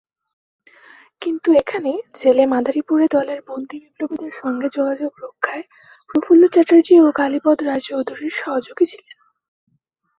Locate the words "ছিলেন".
8.85-9.17